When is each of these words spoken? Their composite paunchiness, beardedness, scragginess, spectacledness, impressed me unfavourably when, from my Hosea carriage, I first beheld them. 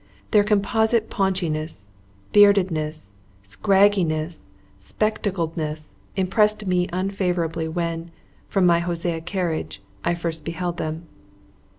Their 0.31 0.43
composite 0.43 1.11
paunchiness, 1.11 1.85
beardedness, 2.33 3.11
scragginess, 3.43 4.45
spectacledness, 4.79 5.93
impressed 6.15 6.65
me 6.65 6.89
unfavourably 6.91 7.67
when, 7.67 8.09
from 8.47 8.65
my 8.65 8.79
Hosea 8.79 9.21
carriage, 9.21 9.79
I 10.03 10.15
first 10.15 10.43
beheld 10.43 10.77
them. 10.77 11.05